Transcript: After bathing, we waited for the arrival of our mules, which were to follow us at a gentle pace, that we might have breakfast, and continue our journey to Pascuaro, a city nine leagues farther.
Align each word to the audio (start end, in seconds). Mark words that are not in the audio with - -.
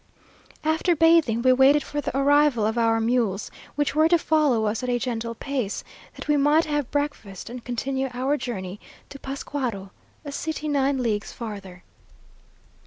After 0.63 0.95
bathing, 0.95 1.43
we 1.43 1.53
waited 1.53 1.83
for 1.83 2.01
the 2.01 2.17
arrival 2.17 2.65
of 2.65 2.75
our 2.75 2.99
mules, 2.99 3.51
which 3.75 3.93
were 3.93 4.09
to 4.09 4.17
follow 4.17 4.65
us 4.65 4.81
at 4.81 4.89
a 4.89 4.97
gentle 4.97 5.35
pace, 5.35 5.83
that 6.15 6.27
we 6.27 6.37
might 6.37 6.65
have 6.65 6.89
breakfast, 6.89 7.51
and 7.51 7.63
continue 7.63 8.09
our 8.11 8.35
journey 8.35 8.79
to 9.09 9.19
Pascuaro, 9.19 9.91
a 10.25 10.31
city 10.31 10.67
nine 10.67 11.03
leagues 11.03 11.31
farther. 11.31 11.83